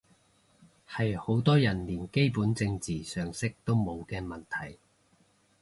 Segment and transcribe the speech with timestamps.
[0.89, 4.79] 係好多人連基本政治常識都冇嘅問題